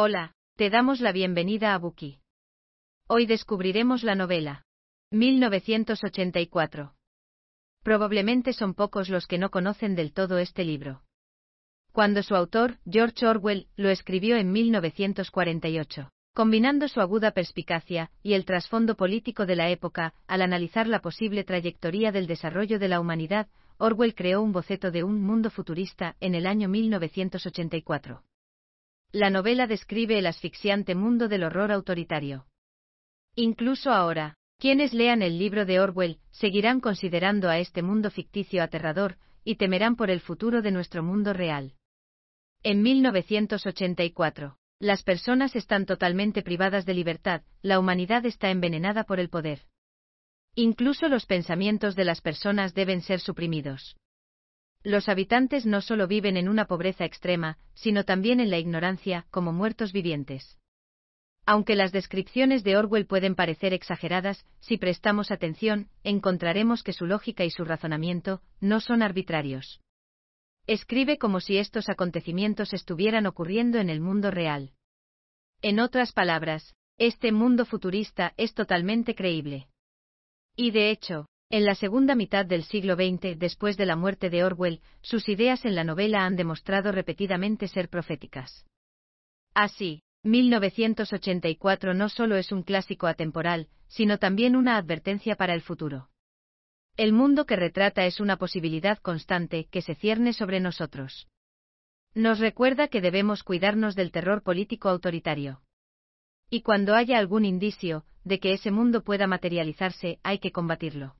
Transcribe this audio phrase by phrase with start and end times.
[0.00, 2.20] Hola, te damos la bienvenida a Buki.
[3.08, 4.64] Hoy descubriremos la novela.
[5.10, 6.94] 1984.
[7.82, 11.02] Probablemente son pocos los que no conocen del todo este libro.
[11.90, 18.44] Cuando su autor, George Orwell, lo escribió en 1948, combinando su aguda perspicacia y el
[18.44, 23.48] trasfondo político de la época, al analizar la posible trayectoria del desarrollo de la humanidad,
[23.78, 28.22] Orwell creó un boceto de un mundo futurista en el año 1984.
[29.12, 32.46] La novela describe el asfixiante mundo del horror autoritario.
[33.34, 39.16] Incluso ahora, quienes lean el libro de Orwell seguirán considerando a este mundo ficticio aterrador
[39.44, 41.74] y temerán por el futuro de nuestro mundo real.
[42.62, 49.30] En 1984, las personas están totalmente privadas de libertad, la humanidad está envenenada por el
[49.30, 49.60] poder.
[50.54, 53.96] Incluso los pensamientos de las personas deben ser suprimidos.
[54.82, 59.52] Los habitantes no solo viven en una pobreza extrema, sino también en la ignorancia, como
[59.52, 60.58] muertos vivientes.
[61.46, 67.44] Aunque las descripciones de Orwell pueden parecer exageradas, si prestamos atención, encontraremos que su lógica
[67.44, 69.80] y su razonamiento no son arbitrarios.
[70.66, 74.72] Escribe como si estos acontecimientos estuvieran ocurriendo en el mundo real.
[75.62, 79.68] En otras palabras, este mundo futurista es totalmente creíble.
[80.54, 84.44] Y de hecho, en la segunda mitad del siglo XX, después de la muerte de
[84.44, 88.66] Orwell, sus ideas en la novela han demostrado repetidamente ser proféticas.
[89.54, 96.10] Así, 1984 no solo es un clásico atemporal, sino también una advertencia para el futuro.
[96.98, 101.28] El mundo que retrata es una posibilidad constante que se cierne sobre nosotros.
[102.14, 105.62] Nos recuerda que debemos cuidarnos del terror político autoritario.
[106.50, 111.14] Y cuando haya algún indicio de que ese mundo pueda materializarse, hay que combatirlo.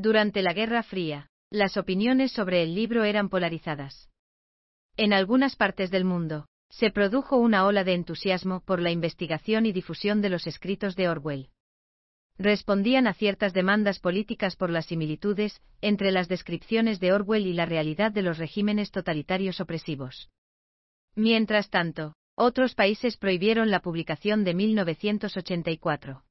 [0.00, 4.08] Durante la Guerra Fría, las opiniones sobre el libro eran polarizadas.
[4.96, 9.72] En algunas partes del mundo, se produjo una ola de entusiasmo por la investigación y
[9.72, 11.48] difusión de los escritos de Orwell.
[12.38, 17.66] Respondían a ciertas demandas políticas por las similitudes entre las descripciones de Orwell y la
[17.66, 20.30] realidad de los regímenes totalitarios opresivos.
[21.16, 26.22] Mientras tanto, otros países prohibieron la publicación de 1984.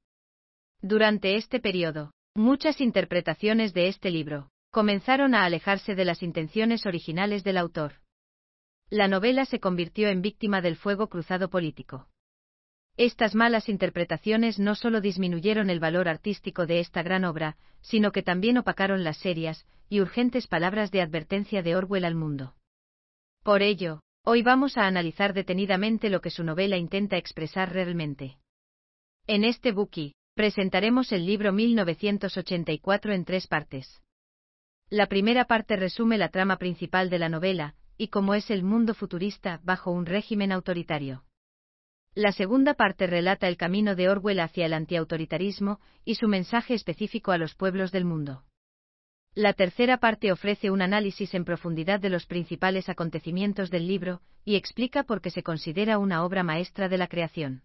[0.81, 7.43] Durante este periodo, muchas interpretaciones de este libro comenzaron a alejarse de las intenciones originales
[7.43, 7.95] del autor
[8.89, 12.07] la novela se convirtió en víctima del fuego cruzado político.
[12.95, 18.23] Estas malas interpretaciones no solo disminuyeron el valor artístico de esta gran obra, sino que
[18.23, 22.55] también opacaron las serias y urgentes palabras de advertencia de Orwell al mundo.
[23.43, 28.37] Por ello, hoy vamos a analizar detenidamente lo que su novela intenta expresar realmente.
[29.27, 34.03] En este Buki, presentaremos el libro 1984 en tres partes.
[34.87, 38.93] La primera parte resume la trama principal de la novela, y cómo es el mundo
[38.93, 41.23] futurista bajo un régimen autoritario.
[42.13, 47.31] La segunda parte relata el camino de Orwell hacia el antiautoritarismo y su mensaje específico
[47.31, 48.43] a los pueblos del mundo.
[49.33, 54.55] La tercera parte ofrece un análisis en profundidad de los principales acontecimientos del libro y
[54.55, 57.63] explica por qué se considera una obra maestra de la creación.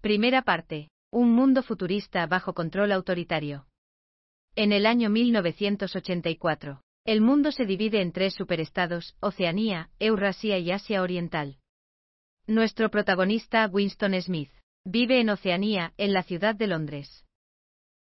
[0.00, 0.88] Primera parte.
[1.10, 3.66] Un mundo futurista bajo control autoritario.
[4.56, 11.02] En el año 1984, el mundo se divide en tres superestados, Oceanía, Eurasia y Asia
[11.02, 11.58] Oriental.
[12.48, 14.50] Nuestro protagonista, Winston Smith,
[14.84, 17.24] vive en Oceanía, en la ciudad de Londres.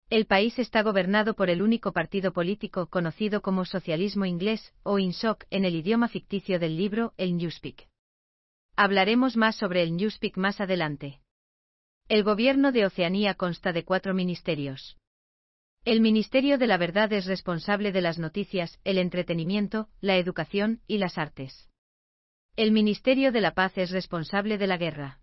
[0.10, 5.46] El país está gobernado por el único partido político conocido como socialismo inglés, o INSOC
[5.50, 7.90] en el idioma ficticio del libro, el Newspeak.
[8.76, 11.23] Hablaremos más sobre el Newspeak más adelante.
[12.10, 14.98] El gobierno de Oceanía consta de cuatro ministerios.
[15.86, 20.98] El Ministerio de la Verdad es responsable de las noticias, el entretenimiento, la educación y
[20.98, 21.70] las artes.
[22.58, 25.22] El Ministerio de la Paz es responsable de la guerra.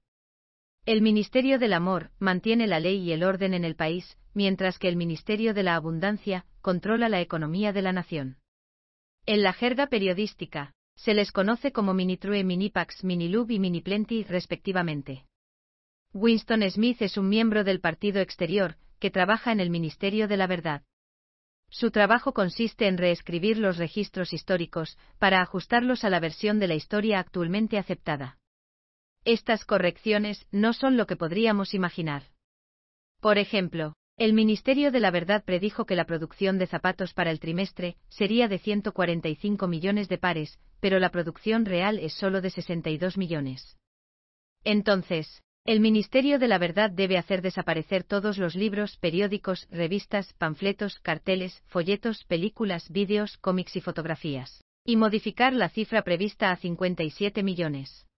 [0.87, 4.89] El Ministerio del Amor mantiene la ley y el orden en el país, mientras que
[4.89, 8.39] el Ministerio de la Abundancia controla la economía de la nación.
[9.27, 15.27] En la jerga periodística, se les conoce como Minitrue, Minipax, Minilub y Miniplenty, respectivamente.
[16.13, 20.49] Winston Smith es un miembro del Partido Exterior, que trabaja en el Ministerio de la
[20.49, 20.83] Verdad.
[21.69, 26.75] Su trabajo consiste en reescribir los registros históricos para ajustarlos a la versión de la
[26.75, 28.39] historia actualmente aceptada.
[29.25, 32.25] Estas correcciones no son lo que podríamos imaginar.
[33.21, 37.39] Por ejemplo, el Ministerio de la Verdad predijo que la producción de zapatos para el
[37.39, 43.17] trimestre sería de 145 millones de pares, pero la producción real es solo de 62
[43.17, 43.77] millones.
[44.65, 45.41] Entonces,
[45.71, 51.63] el Ministerio de la Verdad debe hacer desaparecer todos los libros, periódicos, revistas, panfletos, carteles,
[51.69, 54.65] folletos, películas, vídeos, cómics y fotografías.
[54.85, 58.09] Y modificar la cifra prevista a 57 millones.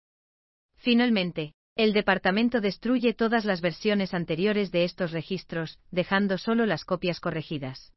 [0.76, 7.20] Finalmente, el departamento destruye todas las versiones anteriores de estos registros, dejando solo las copias
[7.20, 7.92] corregidas.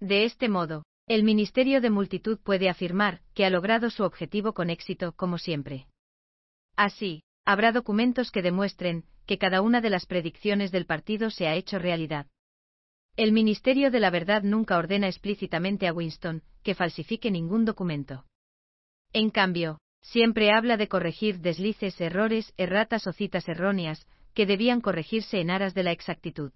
[0.00, 4.70] De este modo, el Ministerio de Multitud puede afirmar que ha logrado su objetivo con
[4.70, 5.88] éxito, como siempre.
[6.74, 11.54] Así, habrá documentos que demuestren que cada una de las predicciones del partido se ha
[11.54, 12.26] hecho realidad.
[13.16, 18.24] El Ministerio de la Verdad nunca ordena explícitamente a Winston que falsifique ningún documento.
[19.12, 25.40] En cambio, siempre habla de corregir deslices, errores, erratas o citas erróneas, que debían corregirse
[25.40, 26.52] en aras de la exactitud.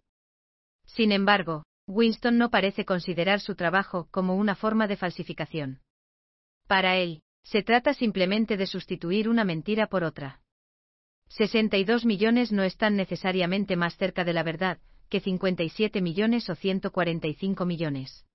[0.87, 5.83] Sin embargo, Winston no parece considerar su trabajo como una forma de falsificación.
[6.67, 10.41] Para él, se trata simplemente de sustituir una mentira por otra.
[11.29, 14.79] 62 millones no están necesariamente más cerca de la verdad
[15.09, 18.27] que 57 millones o 145 millones.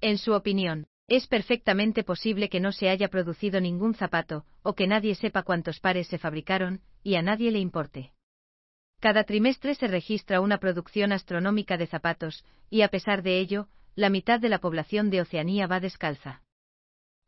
[0.00, 4.86] En su opinión, es perfectamente posible que no se haya producido ningún zapato, o que
[4.86, 8.12] nadie sepa cuántos pares se fabricaron, y a nadie le importe.
[9.00, 14.08] Cada trimestre se registra una producción astronómica de zapatos, y a pesar de ello, la
[14.08, 16.42] mitad de la población de Oceanía va descalza.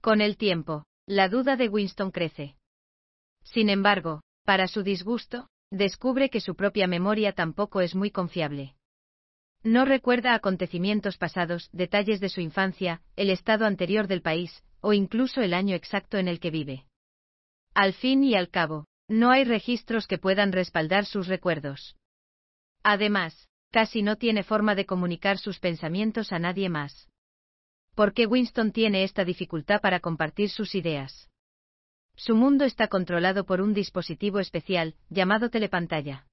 [0.00, 2.56] Con el tiempo, la duda de Winston crece.
[3.44, 8.76] Sin embargo, para su disgusto, descubre que su propia memoria tampoco es muy confiable.
[9.64, 15.42] No recuerda acontecimientos pasados, detalles de su infancia, el estado anterior del país, o incluso
[15.42, 16.86] el año exacto en el que vive.
[17.74, 21.96] Al fin y al cabo, no hay registros que puedan respaldar sus recuerdos.
[22.84, 27.08] Además, casi no tiene forma de comunicar sus pensamientos a nadie más.
[27.96, 31.28] ¿Por qué Winston tiene esta dificultad para compartir sus ideas?
[32.16, 36.26] Su mundo está controlado por un dispositivo especial, llamado telepantalla.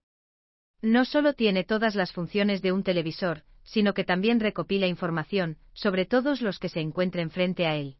[0.82, 6.06] No solo tiene todas las funciones de un televisor, sino que también recopila información sobre
[6.06, 7.98] todos los que se encuentren frente a él.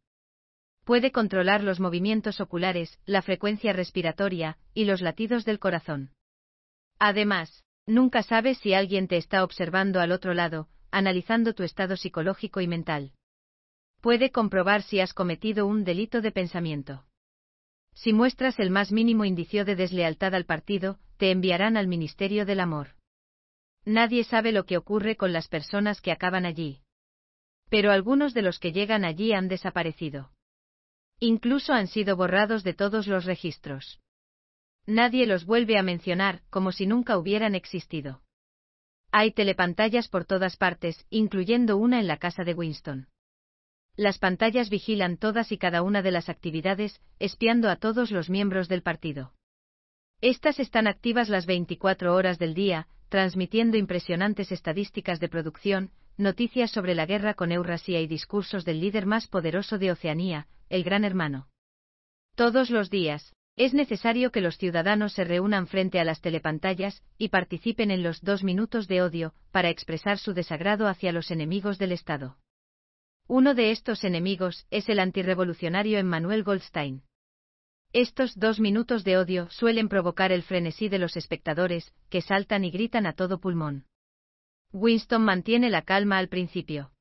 [0.86, 6.12] Puede controlar los movimientos oculares, la frecuencia respiratoria y los latidos del corazón.
[7.00, 12.60] Además, nunca sabes si alguien te está observando al otro lado, analizando tu estado psicológico
[12.62, 13.12] y mental.
[14.02, 17.06] Puede comprobar si has cometido un delito de pensamiento.
[17.96, 22.60] Si muestras el más mínimo indicio de deslealtad al partido, te enviarán al Ministerio del
[22.60, 22.96] Amor.
[23.86, 26.82] Nadie sabe lo que ocurre con las personas que acaban allí.
[27.70, 30.32] Pero algunos de los que llegan allí han desaparecido.
[31.20, 34.00] Incluso han sido borrados de todos los registros.
[34.86, 38.22] Nadie los vuelve a mencionar, como si nunca hubieran existido.
[39.12, 43.08] Hay telepantallas por todas partes, incluyendo una en la casa de Winston.
[43.96, 48.68] Las pantallas vigilan todas y cada una de las actividades, espiando a todos los miembros
[48.68, 49.34] del partido.
[50.20, 56.96] Estas están activas las 24 horas del día, transmitiendo impresionantes estadísticas de producción, noticias sobre
[56.96, 61.50] la guerra con Eurasia y discursos del líder más poderoso de Oceanía, el Gran Hermano.
[62.36, 67.30] Todos los días, es necesario que los ciudadanos se reúnan frente a las telepantallas y
[67.30, 71.92] participen en los dos minutos de odio, para expresar su desagrado hacia los enemigos del
[71.92, 72.38] Estado.
[73.28, 77.04] Uno de estos enemigos es el antirrevolucionario Emmanuel Goldstein.
[77.94, 82.72] Estos dos minutos de odio suelen provocar el frenesí de los espectadores, que saltan y
[82.72, 83.86] gritan a todo pulmón.
[84.74, 86.92] Winston mantiene la calma al principio.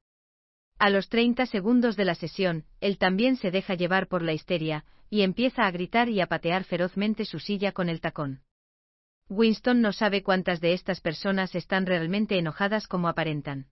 [0.78, 4.84] A los 30 segundos de la sesión, él también se deja llevar por la histeria,
[5.10, 8.42] y empieza a gritar y a patear ferozmente su silla con el tacón.
[9.28, 13.66] Winston no sabe cuántas de estas personas están realmente enojadas como aparentan.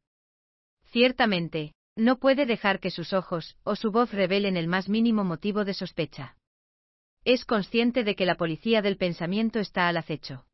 [0.86, 5.64] Ciertamente, no puede dejar que sus ojos o su voz revelen el más mínimo motivo
[5.64, 6.36] de sospecha.
[7.24, 10.46] Es consciente de que la policía del pensamiento está al acecho.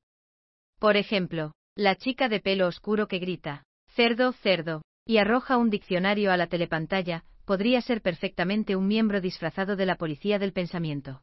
[0.78, 6.32] Por ejemplo, la chica de pelo oscuro que grita, cerdo, cerdo, y arroja un diccionario
[6.32, 11.22] a la telepantalla, podría ser perfectamente un miembro disfrazado de la policía del pensamiento.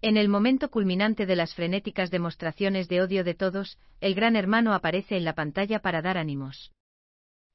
[0.00, 4.72] En el momento culminante de las frenéticas demostraciones de odio de todos, el gran hermano
[4.72, 6.72] aparece en la pantalla para dar ánimos.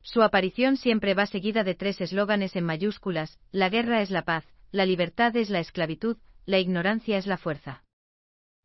[0.01, 4.45] Su aparición siempre va seguida de tres eslóganes en mayúsculas, la guerra es la paz,
[4.71, 7.83] la libertad es la esclavitud, la ignorancia es la fuerza.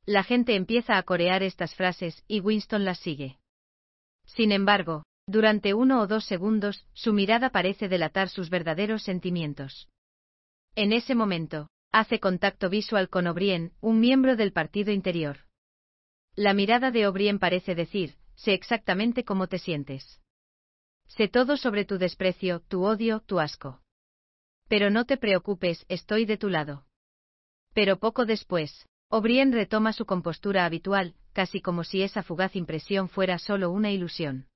[0.07, 3.39] La gente empieza a corear estas frases y Winston las sigue.
[4.25, 9.89] Sin embargo, durante uno o dos segundos, su mirada parece delatar sus verdaderos sentimientos.
[10.77, 15.39] En ese momento, hace contacto visual con O'Brien, un miembro del partido interior.
[16.37, 20.21] La mirada de O'Brien parece decir, sé exactamente cómo te sientes.
[21.09, 23.81] Sé todo sobre tu desprecio, tu odio, tu asco.
[24.69, 26.85] Pero no te preocupes, estoy de tu lado.
[27.73, 33.39] Pero poco después, O'Brien retoma su compostura habitual, casi como si esa fugaz impresión fuera
[33.39, 34.49] solo una ilusión.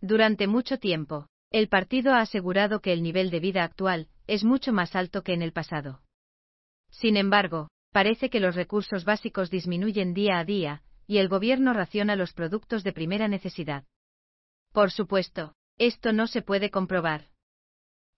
[0.00, 4.72] Durante mucho tiempo, el partido ha asegurado que el nivel de vida actual es mucho
[4.72, 6.02] más alto que en el pasado.
[6.90, 12.16] Sin embargo, parece que los recursos básicos disminuyen día a día, y el gobierno raciona
[12.16, 13.84] los productos de primera necesidad.
[14.72, 17.28] Por supuesto, esto no se puede comprobar.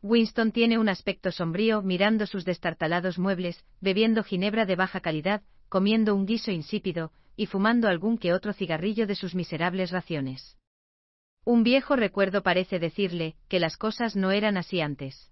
[0.03, 6.15] Winston tiene un aspecto sombrío mirando sus destartalados muebles, bebiendo ginebra de baja calidad, comiendo
[6.15, 10.59] un guiso insípido, y fumando algún que otro cigarrillo de sus miserables raciones.
[11.45, 15.31] Un viejo recuerdo parece decirle que las cosas no eran así antes.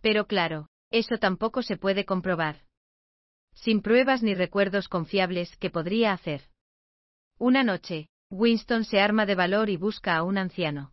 [0.00, 2.62] Pero claro, eso tampoco se puede comprobar.
[3.54, 6.42] Sin pruebas ni recuerdos confiables, ¿qué podría hacer?
[7.38, 10.92] Una noche, Winston se arma de valor y busca a un anciano.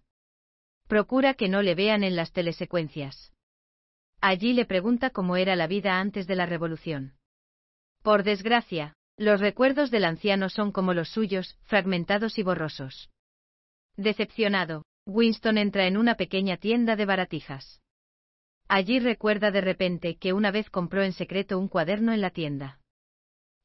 [0.87, 3.33] Procura que no le vean en las telesecuencias.
[4.21, 7.15] Allí le pregunta cómo era la vida antes de la revolución.
[8.03, 13.09] Por desgracia, los recuerdos del anciano son como los suyos, fragmentados y borrosos.
[13.97, 17.81] Decepcionado, Winston entra en una pequeña tienda de baratijas.
[18.67, 22.79] Allí recuerda de repente que una vez compró en secreto un cuaderno en la tienda.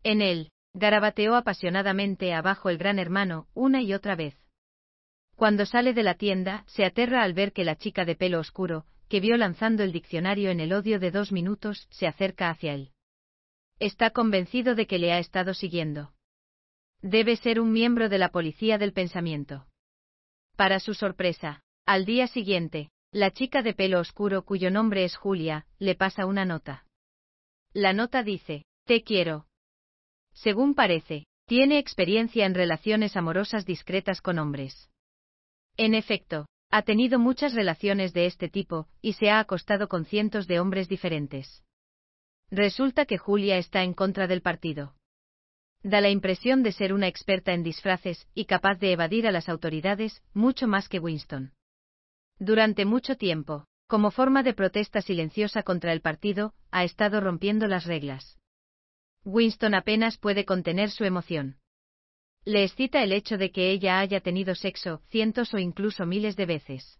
[0.02, 4.39] En él, garabateó apasionadamente abajo el gran hermano, una y otra vez.
[5.40, 8.84] Cuando sale de la tienda, se aterra al ver que la chica de pelo oscuro,
[9.08, 12.90] que vio lanzando el diccionario en el odio de dos minutos, se acerca hacia él.
[13.78, 16.12] Está convencido de que le ha estado siguiendo.
[17.00, 19.66] Debe ser un miembro de la policía del pensamiento.
[20.56, 25.64] Para su sorpresa, al día siguiente, la chica de pelo oscuro cuyo nombre es Julia,
[25.78, 26.84] le pasa una nota.
[27.72, 29.46] La nota dice, Te quiero.
[30.34, 34.89] Según parece, tiene experiencia en relaciones amorosas discretas con hombres.
[35.76, 40.46] En efecto, ha tenido muchas relaciones de este tipo, y se ha acostado con cientos
[40.46, 41.64] de hombres diferentes.
[42.50, 44.94] Resulta que Julia está en contra del partido.
[45.82, 49.48] Da la impresión de ser una experta en disfraces y capaz de evadir a las
[49.48, 51.52] autoridades, mucho más que Winston.
[52.38, 57.86] Durante mucho tiempo, como forma de protesta silenciosa contra el partido, ha estado rompiendo las
[57.86, 58.38] reglas.
[59.24, 61.59] Winston apenas puede contener su emoción.
[62.44, 66.46] Le excita el hecho de que ella haya tenido sexo cientos o incluso miles de
[66.46, 66.98] veces.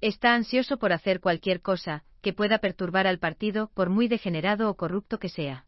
[0.00, 4.76] Está ansioso por hacer cualquier cosa que pueda perturbar al partido, por muy degenerado o
[4.76, 5.66] corrupto que sea.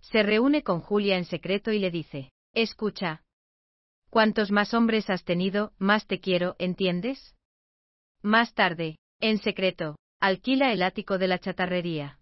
[0.00, 3.22] Se reúne con Julia en secreto y le dice, Escucha.
[4.10, 7.34] Cuantos más hombres has tenido, más te quiero, ¿entiendes?
[8.20, 12.18] Más tarde, en secreto, alquila el ático de la chatarrería.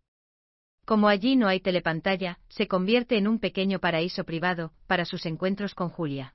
[0.90, 5.72] Como allí no hay telepantalla, se convierte en un pequeño paraíso privado para sus encuentros
[5.72, 6.34] con Julia.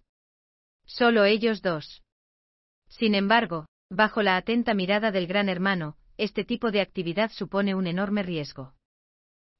[0.86, 2.04] Solo ellos dos.
[2.88, 7.86] Sin embargo, bajo la atenta mirada del gran hermano, este tipo de actividad supone un
[7.86, 8.76] enorme riesgo.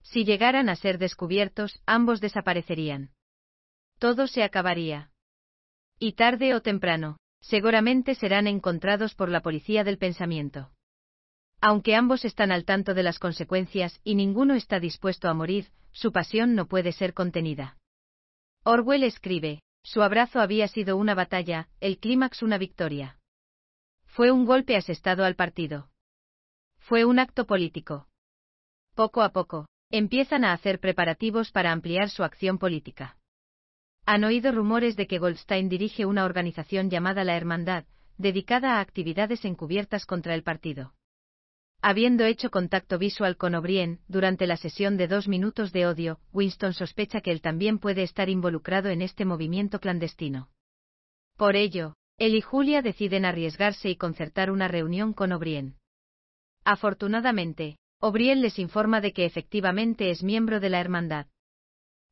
[0.02, 3.12] Si llegaran a ser descubiertos, ambos desaparecerían.
[4.00, 5.12] Todo se acabaría.
[6.00, 10.72] Y tarde o temprano, seguramente serán encontrados por la policía del pensamiento.
[11.62, 16.12] Aunque ambos están al tanto de las consecuencias y ninguno está dispuesto a morir, su
[16.12, 17.78] pasión no puede ser contenida.
[18.64, 23.20] Orwell escribe, su abrazo había sido una batalla, el clímax una victoria.
[24.08, 25.90] Fue un golpe asestado al partido.
[26.80, 28.08] Fue un acto político.
[28.96, 33.18] Poco a poco, empiezan a hacer preparativos para ampliar su acción política.
[34.06, 37.86] Han oído rumores de que Goldstein dirige una organización llamada La Hermandad,
[38.18, 40.94] dedicada a actividades encubiertas contra el partido.
[41.88, 46.74] Habiendo hecho contacto visual con O'Brien durante la sesión de dos minutos de odio, Winston
[46.74, 50.50] sospecha que él también puede estar involucrado en este movimiento clandestino.
[51.38, 55.78] Por ello, él y Julia deciden arriesgarse y concertar una reunión con O'Brien.
[56.64, 61.28] Afortunadamente, O'Brien les informa de que efectivamente es miembro de la hermandad.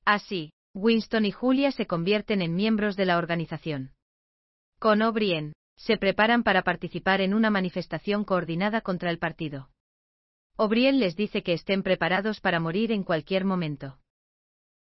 [0.06, 3.94] Así, Winston y Julia se convierten en miembros de la organización.
[4.78, 9.70] Con O'Brien, se preparan para participar en una manifestación coordinada contra el partido.
[10.56, 13.98] O'Brien les dice que estén preparados para morir en cualquier momento.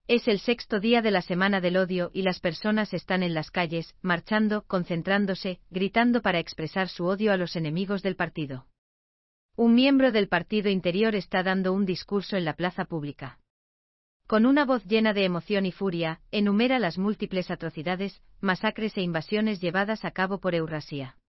[0.08, 3.52] Es el sexto día de la Semana del Odio y las personas están en las
[3.52, 8.68] calles, marchando, concentrándose, gritando para expresar su odio a los enemigos del partido.
[9.56, 13.40] Un miembro del partido interior está dando un discurso en la plaza pública.
[14.34, 19.62] Con una voz llena de emoción y furia, enumera las múltiples atrocidades, masacres e invasiones
[19.62, 21.20] llevadas a cabo por Eurasia.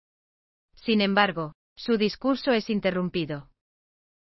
[0.74, 3.50] Sin embargo, su discurso es interrumpido.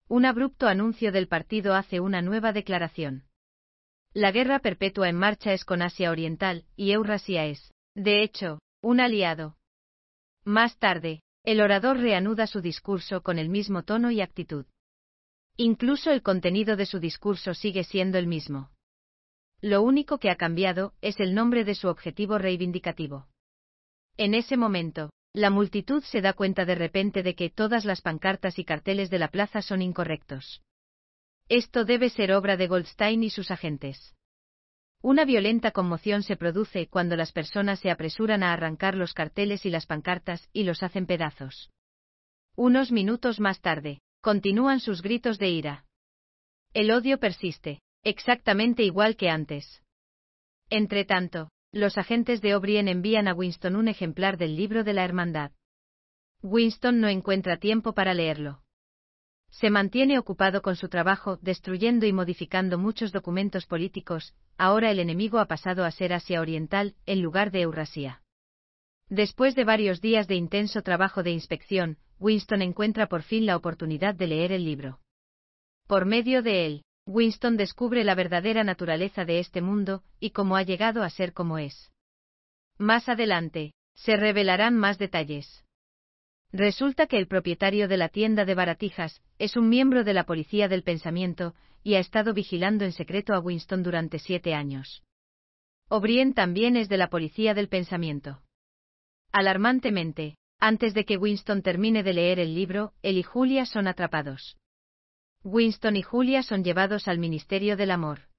[0.08, 3.28] Un abrupto anuncio del partido hace una nueva declaración.
[4.12, 8.98] La guerra perpetua en marcha es con Asia Oriental, y Eurasia es, de hecho, un
[8.98, 9.56] aliado.
[10.42, 14.66] Más tarde, el orador reanuda su discurso con el mismo tono y actitud.
[15.56, 18.70] Incluso el contenido de su discurso sigue siendo el mismo.
[19.60, 23.28] Lo único que ha cambiado es el nombre de su objetivo reivindicativo.
[24.16, 28.58] En ese momento, la multitud se da cuenta de repente de que todas las pancartas
[28.58, 30.62] y carteles de la plaza son incorrectos.
[31.48, 34.14] Esto debe ser obra de Goldstein y sus agentes.
[35.02, 39.70] Una violenta conmoción se produce cuando las personas se apresuran a arrancar los carteles y
[39.70, 41.70] las pancartas y los hacen pedazos.
[42.56, 45.84] Unos minutos más tarde, continúan sus gritos de ira.
[46.72, 49.82] El odio persiste, exactamente igual que antes.
[50.70, 55.52] Entretanto, los agentes de O'Brien envían a Winston un ejemplar del libro de la Hermandad.
[56.40, 58.62] Winston no encuentra tiempo para leerlo.
[59.50, 65.38] Se mantiene ocupado con su trabajo, destruyendo y modificando muchos documentos políticos, ahora el enemigo
[65.38, 68.22] ha pasado a ser Asia Oriental, en lugar de Eurasia.
[69.10, 74.14] Después de varios días de intenso trabajo de inspección, Winston encuentra por fin la oportunidad
[74.14, 75.00] de leer el libro.
[75.86, 80.62] Por medio de él, Winston descubre la verdadera naturaleza de este mundo, y cómo ha
[80.62, 81.92] llegado a ser como es.
[82.78, 85.64] Más adelante, se revelarán más detalles.
[86.52, 90.68] Resulta que el propietario de la tienda de baratijas es un miembro de la policía
[90.68, 95.02] del pensamiento y ha estado vigilando en secreto a Winston durante siete años.
[95.88, 98.40] O'Brien también es de la policía del pensamiento.
[99.32, 104.56] Alarmantemente, antes de que Winston termine de leer el libro, él y Julia son atrapados.
[105.42, 108.30] Winston y Julia son llevados al Ministerio del Amor.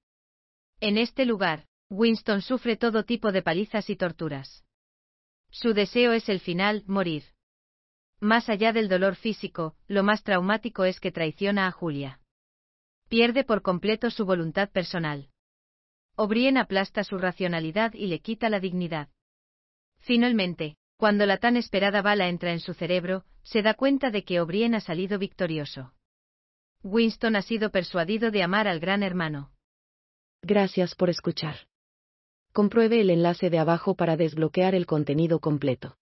[0.80, 4.64] En este lugar, Winston sufre todo tipo de palizas y torturas.
[5.52, 7.22] Su deseo es el final, morir.
[8.18, 12.18] Más allá del dolor físico, lo más traumático es que traiciona a Julia.
[13.08, 15.30] Pierde por completo su voluntad personal.
[16.16, 19.10] O'Brien aplasta su racionalidad y le quita la dignidad.
[19.98, 24.40] Finalmente, cuando la tan esperada bala entra en su cerebro, se da cuenta de que
[24.40, 25.92] O'Brien ha salido victorioso.
[26.82, 29.50] Winston ha sido persuadido de amar al gran hermano.
[30.42, 31.56] Gracias por escuchar.
[32.52, 35.96] Compruebe el enlace de abajo para desbloquear el contenido completo.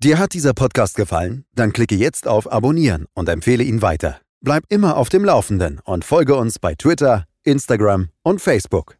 [0.00, 1.44] Dir hat dieser Podcast gefallen?
[1.54, 4.22] Dann klicke jetzt auf Abonnieren und empfehle ihn weiter.
[4.40, 8.99] Bleib immer auf dem Laufenden und folge uns bei Twitter, Instagram und Facebook.